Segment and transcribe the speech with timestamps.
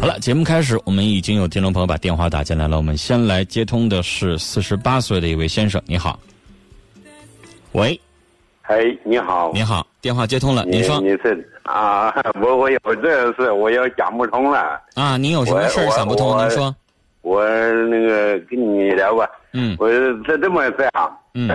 [0.00, 2.76] 好了，节目开始，我们已经有听众朋友把电话打进来了。
[2.76, 6.18] 我们先来接通的是四十八岁的一位先生，你好。
[7.72, 7.98] 喂，
[8.62, 12.12] 哎，你好，你好，电话接通了，您说你是啊？
[12.42, 14.80] 我我有这事，我要讲不通了。
[14.94, 16.36] 啊，您有什么事儿想不通？
[16.38, 16.74] 您说。
[17.22, 17.44] 我
[17.84, 19.28] 那个跟你聊吧。
[19.52, 19.76] 嗯。
[19.78, 21.18] 我是这么这样。
[21.34, 21.48] 嗯。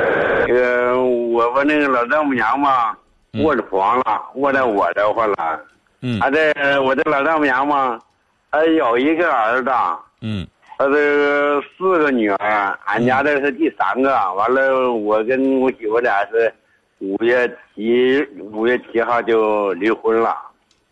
[0.47, 2.95] 那个我我那个老丈母娘嘛，
[3.43, 5.59] 卧着床了，卧在我这块了。
[6.01, 6.19] 嗯。
[6.19, 7.99] 他这我这老丈母娘嘛。
[8.49, 9.69] 她有一个儿子，
[10.21, 14.09] 嗯，她这四个女儿，俺家这是第三个。
[14.33, 16.51] 完了，我跟我媳妇俩是
[16.99, 17.45] 五月
[17.75, 20.35] 七五月七号就离婚了。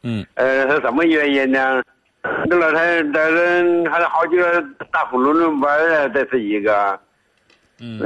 [0.03, 1.81] 嗯，呃，是什么原因呢？
[2.49, 6.99] 这老太太这还有好几个大夫论论班啊，这是一个。
[7.79, 7.99] 嗯，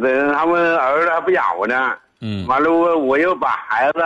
[0.00, 1.92] 这他们儿子还不养活呢。
[2.22, 4.00] 嗯，完了我我又把孩子，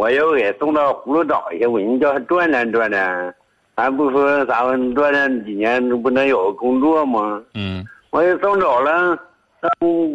[0.00, 3.34] 我又给送到葫芦岛去，我人叫他转转转转。
[3.76, 7.38] 咱不说咱们锻炼几年不能有个工作吗？
[7.52, 9.14] 嗯，我也送走了，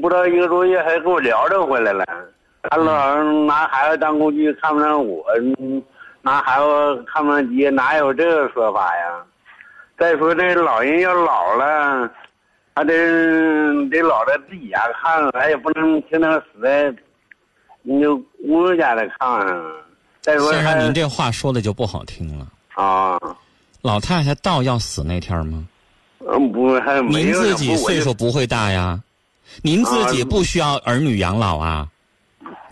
[0.01, 2.03] 不到一个多月还给我聊着回来了。
[2.63, 5.23] 他老拿孩子当工具，看不上我，
[6.23, 9.23] 拿孩子看不上爹，哪有这个说法呀？
[9.99, 12.09] 再说这老人要老了，
[12.75, 12.91] 还得
[13.91, 16.91] 得老在自己家看，咱也不能天天死在
[17.85, 19.63] 那姑娘家的炕上。
[20.21, 23.15] 再说，先生，您这话说的就不好听了啊。
[23.81, 25.63] 老太太到要死那天吗？
[26.27, 28.99] 嗯，不，还您自己岁数不会大呀，
[29.61, 31.87] 您自己不需要儿女养老啊。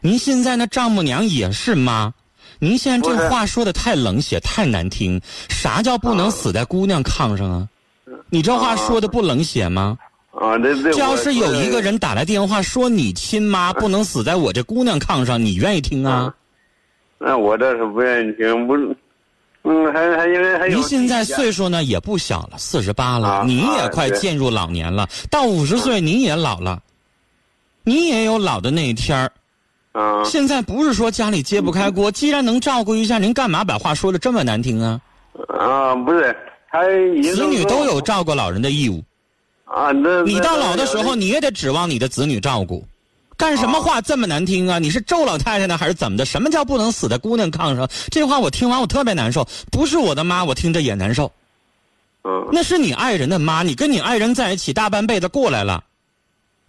[0.01, 2.11] 您现在那丈母娘也是妈，
[2.57, 5.21] 您现在这话说的太冷血，太难听。
[5.47, 7.69] 啥叫不能死在姑娘炕上啊？
[8.29, 9.95] 你这话说的不冷血吗？
[9.99, 10.12] 啊，
[10.61, 10.91] 这这。
[10.93, 16.33] 要是有一个人打来电话说你亲妈不能死在我这姑娘炕上，你愿意听啊？
[17.17, 18.75] 那我倒是不愿意听，不。
[19.65, 20.75] 嗯，还还因为还有。
[20.75, 25.07] 您现在岁数呢也不小了，四十八了，您也快进入老年了。
[25.29, 26.81] 到五十岁您也老了，
[27.85, 29.31] 你也有老的那一天儿。
[29.93, 30.21] 啊。
[30.25, 34.99] 现在不是说家里揭不开锅，既然能照顾一下，您干嘛把话说的这么难听啊？
[35.47, 36.35] 啊，不是，
[36.69, 36.83] 他
[37.33, 39.01] 子女都有照顾老人的义务。
[39.73, 42.85] 啊，那你到老的时候，你也得指望你的子女照顾。
[43.35, 44.77] 干什么话这么难听啊？
[44.77, 46.25] 你是咒老太太呢，还是怎么的？
[46.25, 47.89] 什么叫不能死在姑娘炕上？
[48.11, 49.47] 这话我听完我特别难受。
[49.71, 51.31] 不是我的妈，我听着也难受。
[52.23, 55.83] 嗯，那是你爱人的妈，你跟你爱人在一起大半辈子过来了，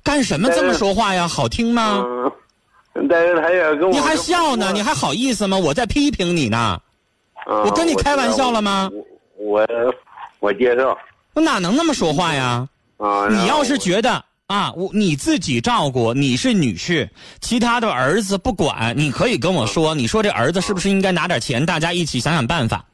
[0.02, 1.28] 干什么这么说话呀？
[1.28, 2.02] 好听吗？
[2.94, 4.72] 嗯，但是他也跟我你还笑呢？
[4.72, 5.58] 你还好意思吗？
[5.58, 6.80] 我在批评你呢。
[7.46, 8.90] 我跟你开玩笑了吗？
[9.36, 9.62] 我
[10.40, 10.96] 我接受。
[11.34, 12.66] 我哪能那么说话呀？
[12.96, 14.24] 啊，你要是觉得。
[14.46, 17.08] 啊，我你自己照顾，你是女婿，
[17.40, 22.84] 其他的儿子不管，你可以跟我说，你说这儿子是不是应该拿点钱，大家一起想想办法。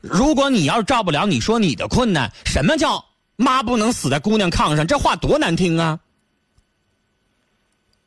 [0.00, 3.04] 如果你要是照不了，你说你的困难，什么叫
[3.34, 4.86] 妈不能死在姑娘炕上？
[4.86, 5.98] 这话多难听啊！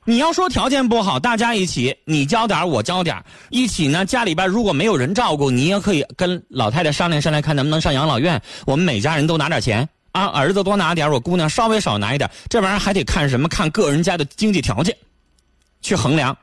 [0.06, 4.06] 你要说条件不好，大家一起，你交点我交点一起呢。
[4.06, 8.42] 家里边如果没有人照顾，你也可以跟老太太商量商量，看能不能上养老院。
[8.66, 9.88] 我们每家人都拿点钱。
[10.12, 13.48] 啊，儿子多拿点我姑娘稍微少拿一点这玩意儿还得看什么？
[13.48, 14.96] 看个人家的经济条件，
[15.82, 16.36] 去衡量，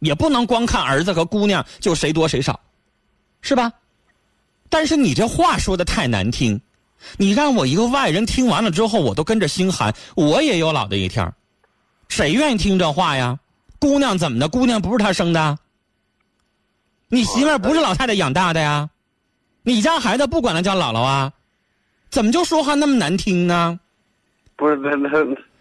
[0.00, 2.58] 也不能光看儿子和姑娘就谁多谁少，
[3.40, 3.72] 是吧？
[4.68, 6.60] 但是你这话说的太难听，
[7.16, 9.94] 你让我一个外人听完了之后，我都跟着心寒。
[10.14, 11.32] 我也有老的一天
[12.08, 13.38] 谁愿意听这话呀？
[13.78, 14.48] 姑娘怎么的？
[14.48, 15.58] 姑娘不是他生的，
[17.08, 18.90] 你媳妇儿不是老太太养大的呀？
[19.62, 21.32] 你家孩子不管他叫姥姥啊？
[22.12, 23.80] 怎么就说话那么难听呢？
[24.54, 25.08] 不是，那那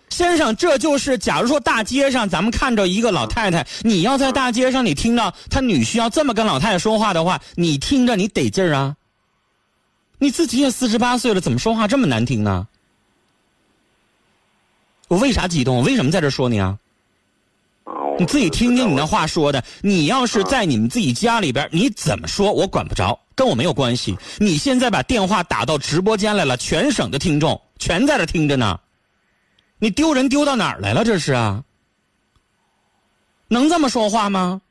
[0.09, 8.97] 先生，这就是假如说大街上咱们看着一个老太太，你要在大街上你听到他女婿要这么跟老太太说话的话，你听着你得劲儿啊。
[10.19, 12.67] 你自己也四十八岁了，怎么说话这么难听呢？
[15.07, 15.77] 我为啥激动？
[15.77, 16.77] 我为什么在这说你啊？
[18.19, 19.63] 你自己听听你那话说的。
[19.81, 23.17] 你要是在你们自己家里边，你怎么说我管不着。
[23.41, 24.15] 跟我没有关系。
[24.37, 28.79] 你现在把电话打到直播间来了，全省的听众全在这听着呢。
[29.79, 31.03] 你丢人丢到哪儿来了？
[31.03, 31.63] 这是啊？
[33.47, 34.61] 能这么说话吗？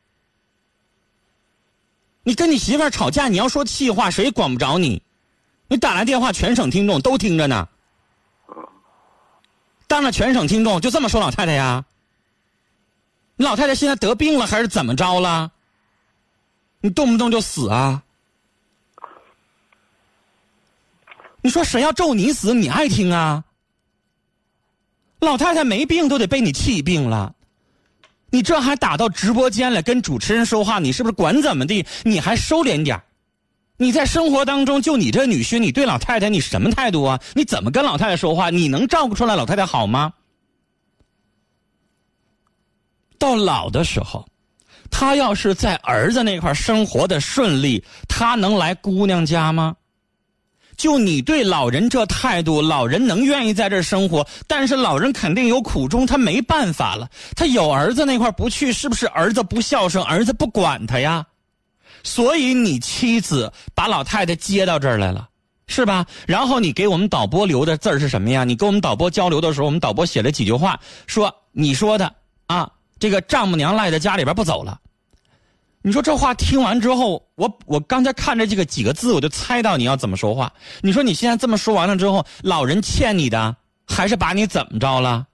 [2.23, 5.03] 你跟你媳妇儿吵架，你要说气话，谁管不着你？
[5.67, 7.69] 你打来电话，全省听众都听着呢。
[9.89, 11.85] 当着全省听众就这么说老太太呀？
[13.35, 15.51] 你老太太现在得病了还是怎么着了？
[16.81, 18.05] 你动不动就死啊？
[21.43, 23.45] 你说谁要咒你死，你爱听啊？
[25.21, 27.35] 老太太没病都得被你气病了，
[28.31, 31.87] 你这还打到直播间来跟主持人说话，你是不是管怎么地？
[32.05, 33.01] 你还收敛点
[33.77, 37.21] 你在生活当中，就你这女婿，你对老太太你什么态度啊？
[37.35, 38.51] 你怎么跟老太太说话？
[38.51, 40.13] 你能照顾出来老太太好吗？
[43.19, 44.27] 到老的时候，
[44.91, 49.77] 他要是在儿子那块生活的顺利，他能来姑娘家吗？
[50.81, 57.07] 就你对老人这态度，老人能愿意在这生活，但是老人肯定有苦衷，他没办法了。
[57.37, 61.27] 他有儿子那块不去，是不是儿子不孝顺，儿子不管他呀？
[62.03, 65.29] 所以你妻子把老太太接到这儿来了，
[65.67, 66.07] 是吧？
[66.27, 68.43] 然后你给我们导播留的字儿是什么呀？
[68.43, 72.11] 你跟我们导播交流的时候，我们导播写了几句话，说你说的
[72.47, 74.81] 啊，这个丈母娘赖在家里边不走了。
[75.83, 80.53] 你说这话听完之后，我我刚才看着这个几个字，我就猜到你要怎么说话。
[80.83, 83.57] 你说你现在这么说完了之后，老人欠你的，
[83.87, 85.27] 还是把你怎么着了？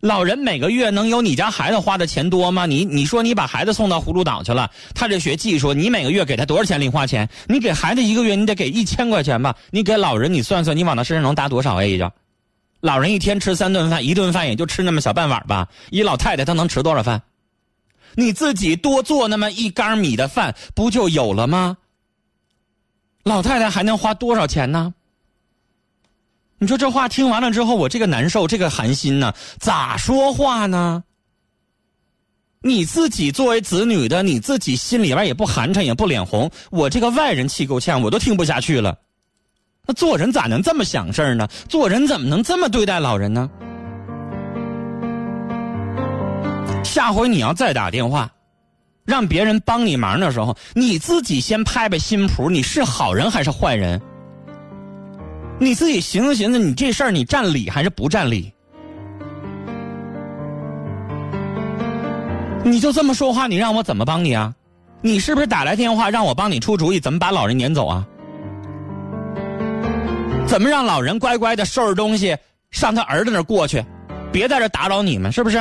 [0.00, 2.66] 老人每个月能有你家孩子花的钱多吗？
[2.66, 7.28] 你你说你把孩子送到葫芦岛去了，他这学技术，你每个月给他多少钱零花钱？
[7.48, 9.56] 你给孩子一个月你得给一千块钱吧？
[9.72, 12.12] 你给老人你算算，你往他身上能搭多少 A 呀？
[12.80, 15.66] 老人一天吃三顿饭，一顿饭也就吃那么小半碗吧。
[15.90, 17.20] 一老太太她能吃多少饭？
[18.18, 21.76] 你自己多做那么一缸米的饭，不就有了吗？
[23.22, 24.92] 老太太还能花多少钱呢？
[26.58, 31.04] 你说这话听完了之后，我这个难受，这个寒心呢，咋说话呢？
[32.60, 36.50] 你自己作为子女的，你自己心里边也不寒碜，也不脸红。
[36.72, 38.98] 我这个外人气够呛，我都听不下去了。
[39.86, 41.46] 那做人咋能这么想事儿呢？
[41.68, 43.48] 做人怎么能这么对待老人呢？
[46.84, 48.30] 下回你要再打电话，
[49.04, 54.00] 让别人帮你忙的时候，你自己先拍拍心脯，你是好人还是坏人？
[55.60, 58.52] 你自己寻思寻思，你这事儿你占理还是不占理？
[62.64, 64.54] 你就这么说话，你让我怎么帮你啊？
[65.00, 68.06] 你是不是打来电话让我帮你出主意，怎么把老人撵走啊？
[70.46, 72.36] 怎么让老人乖乖的收拾东西
[72.70, 73.84] 上他儿子那过去，
[74.32, 75.58] 别在这打扰你们，是不是？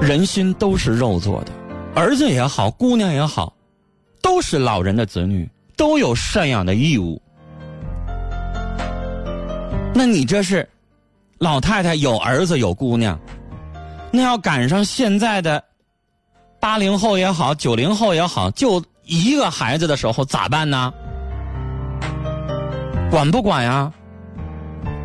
[0.00, 1.52] 人心都是肉做的，
[1.94, 3.52] 儿子也好，姑娘也好，
[4.22, 5.48] 都是老人的子女。
[5.76, 7.18] 都有赡养的义务，
[9.94, 10.68] 那你这是
[11.38, 13.18] 老太太有儿子有姑娘，
[14.10, 15.64] 那要赶上现在的
[16.60, 20.92] 八零后也好，九零后也好，就一个孩子的时候咋办呢？
[23.10, 23.90] 管不管呀？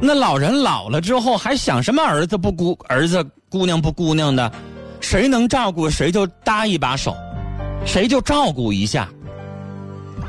[0.02, 4.52] 那老人老了之后还想什么儿子不姑儿子姑娘不姑娘的？
[5.08, 7.16] 谁能照顾谁就搭一把手，
[7.86, 9.08] 谁就照顾一下。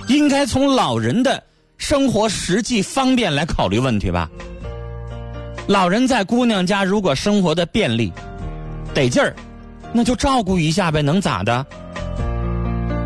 [0.06, 1.42] 应该从老人的
[1.78, 4.28] 生活实际方便来考虑问题吧。
[5.66, 8.12] 老人在姑娘家如果生活的便利、
[8.92, 9.34] 得劲儿，
[9.94, 11.64] 那就照顾一下呗，能咋的？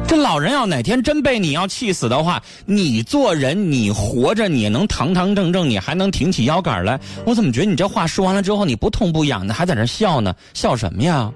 [0.08, 6.98] 这老人要哪天真被你要气死的话，你做人你活着你能堂堂正正，你还能挺起腰杆来？
[7.24, 10.34] 我怎么觉得你这话说完了之后，你不痛不痒的，还在那笑呢？
[10.52, 11.32] 笑什么呀？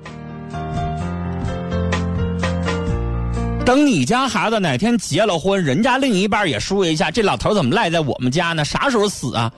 [3.65, 8.63] 等你家孩子哪天结了婚，人家另一半也说一下，这老头怎么赖在我们家呢？
[8.63, 9.51] 啥时候死啊？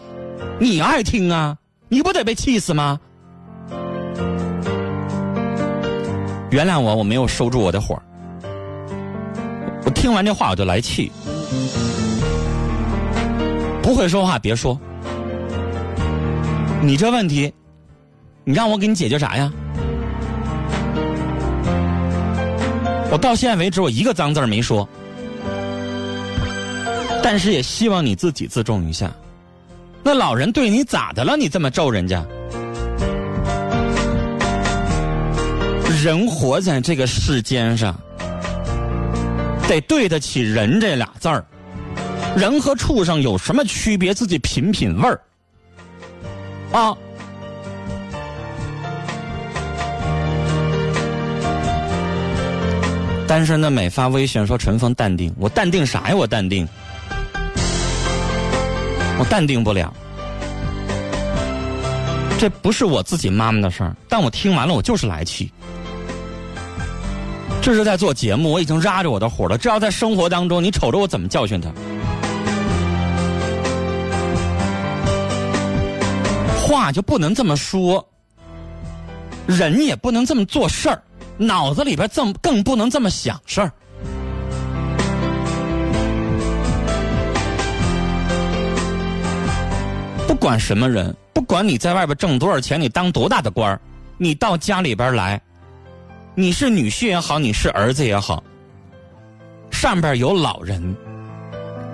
[0.61, 1.56] 你爱听啊？
[1.88, 3.00] 你不得被气死吗？
[6.50, 8.00] 原谅我，我没有收住我的火。
[9.85, 11.10] 我听完这话我就来气。
[13.82, 14.79] 不会说话别说。
[16.81, 17.53] 你这问题，
[18.44, 19.53] 你让我给你解决啥呀？
[23.17, 24.87] 我到现在为止，我一个脏字没说，
[27.23, 29.11] 但是也希望你自己自重一下。
[30.03, 31.35] 那老人对你咋的了？
[31.35, 32.23] 你这么咒人家？
[36.05, 37.99] 人活在这个世间上，
[39.67, 41.43] 得对得起“人”这俩字儿。
[42.37, 44.13] 人和畜生有什么区别？
[44.13, 45.19] 自己品品味儿
[46.70, 46.94] 啊。
[53.27, 56.15] 单身的美发微信说：“陈峰淡定，我淡定啥呀？
[56.15, 56.67] 我淡定，
[59.19, 59.93] 我淡定不了。
[62.39, 65.51] 这不是我自己妈妈的事儿，但我听完了，我就是来气。
[67.61, 69.59] 这是在做节目，我已经压着我的火了。
[69.59, 71.69] 这要在生活当中，你瞅着我怎么教训他？
[76.63, 78.06] 话就不能这么说，
[79.47, 81.03] 人也不能这么做事儿。”
[81.38, 83.72] 脑子里边这么更不能这么想事儿。
[90.26, 93.81] 不管什么人，不管你在外边挣多少钱，你当多大的官儿，
[94.16, 95.40] 你到家里边来，
[96.34, 98.43] 你是女婿也好，你是儿子也好，
[99.70, 100.96] 上边有老人，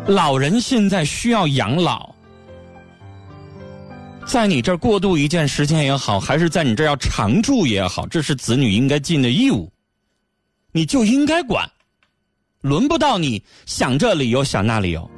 [0.07, 2.12] 老人现在需要养老，
[4.25, 9.71] 在你这儿过渡一段时间也好，还是在你这儿要常住也好，这是子女应该尽的义务，
[10.73, 11.69] 你就应该管，
[12.63, 15.11] 轮不到你想这理由想那理由。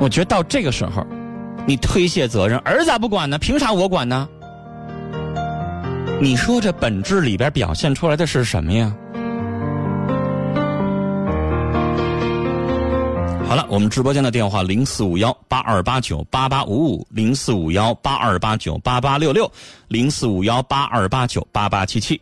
[0.00, 1.06] 我觉得到这个时候，
[1.66, 3.38] 你推卸责任，儿咋不管呢？
[3.38, 4.26] 凭啥我管呢？
[6.20, 8.96] 你说这本质里边表现出来的是什么呀？
[13.46, 19.52] 好了，我们直播间的电话零四五幺八二八九八八五五，零四五幺八二八九八八六六，
[19.88, 22.18] 零四五幺八二八九八八七七。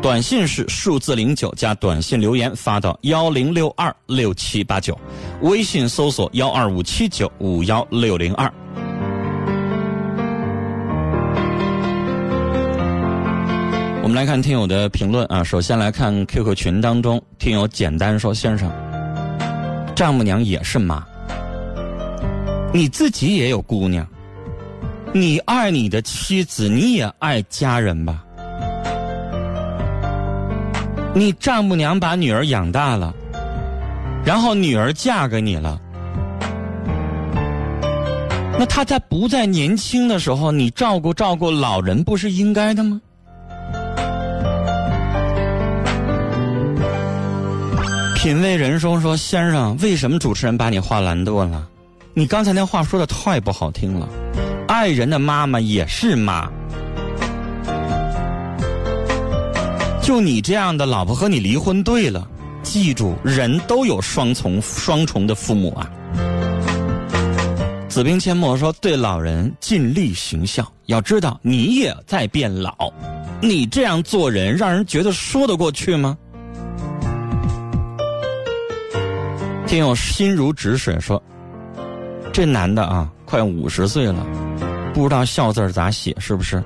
[0.00, 4.96] 短信是数字零九加短信留言发到幺零六二六七八九，
[5.40, 8.48] 微信搜索幺二五七九五幺六零二。
[14.04, 18.70] 我们来看听友的评论啊，首先来看 QQ 群当中，听友简单说：“先生，
[19.96, 21.04] 丈母娘也是妈，
[22.72, 24.06] 你自己也有姑娘，
[25.12, 28.22] 你爱你的妻子，你也爱家人吧？
[31.14, 33.14] 你丈母娘把女儿养大了，
[34.24, 35.80] 然后女儿嫁给你了，
[38.58, 43.00] 那她在不在年轻的时候，你照顾照顾老人，不是应该的吗？”
[48.16, 51.66] 品味人生说：“先生，为什么主持人把你话拦断了？
[52.18, 54.08] 你刚才那话说的太不好听了。
[54.68, 56.50] 爱人的妈妈也是妈，
[60.00, 62.26] 就你这样的老婆和你离婚对了。
[62.62, 65.90] 记住，人都有双重双重的父母啊。”
[67.86, 72.90] 子兵阡陌说：“对老人尽力行孝，要知道你也在变老，
[73.42, 76.16] 你这样做人让人觉得说得过去吗？”
[79.68, 81.22] 听友心如止水说
[82.36, 84.26] ：“这男的啊，快五十岁了，
[84.92, 86.62] 不知道孝字咋写，是不是？”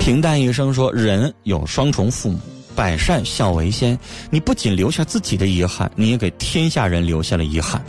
[0.00, 2.40] 平淡一生说：“人有双重父母，
[2.74, 3.96] 百善孝为先。
[4.28, 7.80] 你不仅留下自己的遗憾，你也给天下人留下了遗憾。”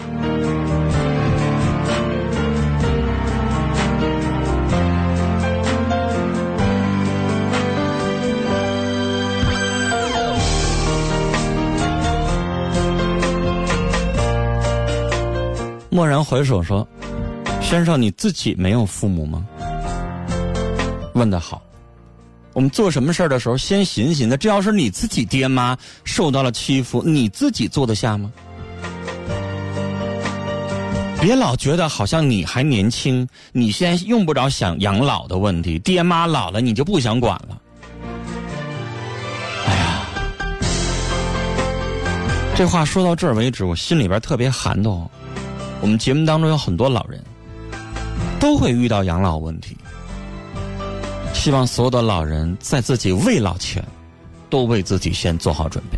[15.97, 16.87] 蓦然回首说
[17.59, 19.43] ：“先生，你自己没有父母吗？”
[21.15, 21.59] 问得好。
[22.53, 28.31] 我们做什么事儿的时候，先寻寻的，这要是你自己爹妈受到了欺负，你自己坐得下吗？
[31.19, 37.59] 别老觉得好像你还年轻，你现在用不着想养老的问题，爹妈老了你就不想管了。
[39.65, 40.05] 哎呀，
[42.55, 45.09] 这话说到这儿为止，我心里边特别寒透。
[45.79, 47.23] 我们节目当中有很多老人，
[48.39, 49.77] 都会遇到养老问题。
[51.33, 53.83] 希望所有的老人在自己未老前，
[54.49, 55.97] 都为自己先做好准备。